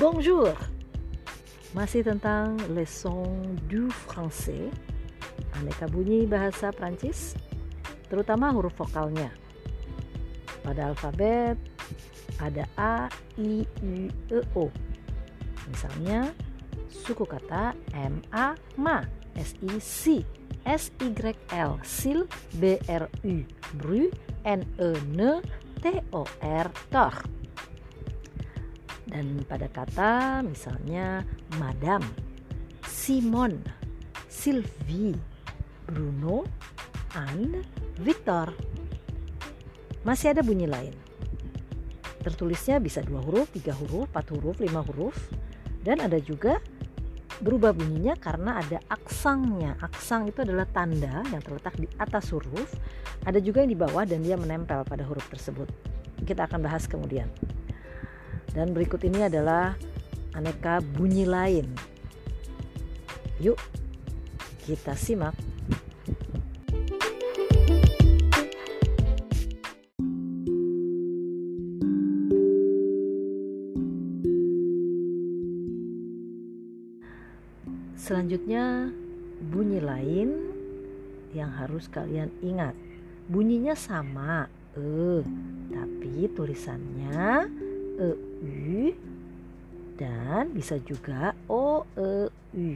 [0.00, 0.56] Bonjour.
[1.76, 3.36] Masih tentang leçon
[3.68, 4.72] du français,
[5.60, 7.36] aneka bunyi bahasa Prancis,
[8.08, 9.28] terutama huruf vokalnya.
[10.64, 11.60] Pada alfabet
[12.40, 14.72] ada A, I, U, E, O.
[15.68, 16.32] Misalnya
[16.88, 19.04] suku kata M, A, ma,
[19.36, 20.24] S, I, si,
[20.64, 21.12] S, Y,
[21.52, 22.24] L, sil,
[22.56, 23.44] B, R, U,
[23.76, 24.08] bru,
[24.48, 25.44] N, E, ne,
[25.84, 27.39] T, O, R, tor.
[29.10, 31.26] Dan pada kata misalnya
[31.58, 32.00] Madam,
[32.86, 33.58] Simon,
[34.30, 35.18] Sylvie,
[35.82, 36.46] Bruno,
[37.18, 37.66] Anne,
[37.98, 38.54] Victor.
[40.06, 40.94] Masih ada bunyi lain.
[42.22, 45.16] Tertulisnya bisa dua huruf, tiga huruf, empat huruf, lima huruf.
[45.82, 46.62] Dan ada juga
[47.40, 49.74] berubah bunyinya karena ada aksangnya.
[49.80, 52.70] Aksang itu adalah tanda yang terletak di atas huruf.
[53.24, 55.66] Ada juga yang di bawah dan dia menempel pada huruf tersebut.
[56.22, 57.26] Kita akan bahas kemudian.
[58.50, 59.78] Dan berikut ini adalah
[60.34, 61.70] aneka bunyi lain.
[63.38, 63.56] Yuk,
[64.66, 65.32] kita simak.
[77.94, 78.90] Selanjutnya,
[79.54, 80.28] bunyi lain
[81.30, 82.74] yang harus kalian ingat.
[83.30, 85.22] Bunyinya sama, e,
[85.70, 87.46] tapi tulisannya
[88.00, 88.88] e u
[90.00, 92.70] dan bisa juga o e u.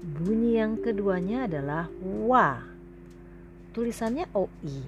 [0.00, 2.62] Bunyi yang keduanya adalah wa.
[3.74, 4.78] Tulisannya o i.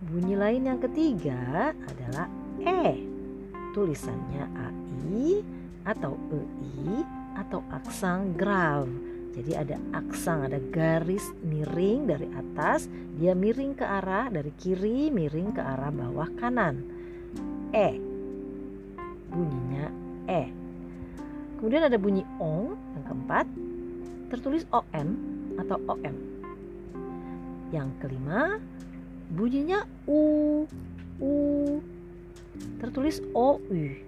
[0.00, 2.26] Bunyi lain yang ketiga adalah
[2.64, 3.04] e.
[3.76, 4.68] Tulisannya a
[5.12, 5.44] i
[5.84, 7.04] atau e i
[7.36, 8.88] atau aksang grav.
[9.36, 12.88] Jadi ada aksang, ada garis miring dari atas,
[13.20, 16.80] dia miring ke arah dari kiri, miring ke arah bawah kanan.
[17.76, 18.00] E.
[19.28, 19.92] Bunyinya
[20.32, 20.48] E.
[21.60, 23.46] Kemudian ada bunyi ong yang keempat
[24.32, 25.08] tertulis ON
[25.60, 26.16] atau OM.
[27.68, 28.56] Yang kelima
[29.28, 30.64] bunyinya U
[31.20, 31.32] U
[32.80, 34.00] tertulis OU.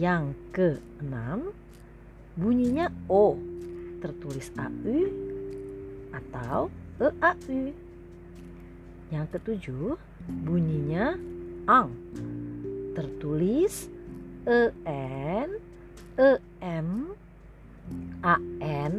[0.00, 1.52] Yang keenam
[2.40, 3.36] bunyinya O
[4.00, 5.12] tertulis AU
[6.16, 7.76] atau EAU.
[9.12, 11.16] Yang ketujuh bunyinya
[11.68, 11.92] ang.
[12.96, 13.92] Tertulis
[14.48, 15.50] e n
[16.16, 16.30] e
[16.64, 17.12] m
[18.24, 18.34] a
[18.64, 18.94] n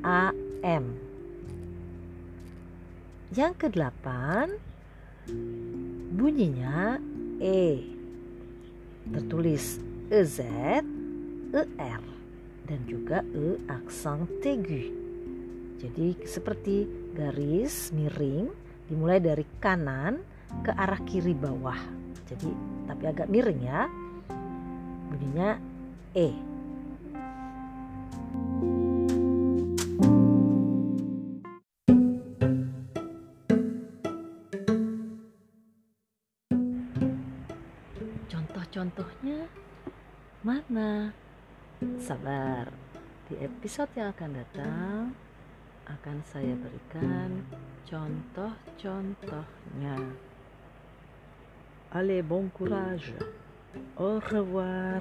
[0.00, 0.32] a
[0.64, 0.84] m.
[3.36, 4.56] Yang kedelapan
[6.16, 6.96] bunyinya
[7.38, 7.84] e.
[9.04, 9.78] Tertulis
[10.08, 10.38] e z
[11.52, 12.02] e r
[12.64, 14.88] dan juga e aksang tegu.
[15.76, 18.48] Jadi seperti garis miring
[18.88, 20.33] dimulai dari kanan
[20.64, 21.76] ke arah kiri bawah.
[22.24, 22.48] Jadi
[22.88, 23.88] tapi agak miring ya.
[25.10, 25.58] Bunyinya
[26.14, 26.32] E.
[38.30, 39.48] Contoh-contohnya
[40.42, 41.12] mana?
[42.00, 42.72] Sabar.
[43.24, 45.16] Di episode yang akan datang
[45.84, 47.44] akan saya berikan
[47.88, 49.96] contoh-contohnya.
[51.96, 53.14] Allez, bon courage.
[53.96, 55.00] Au revoir.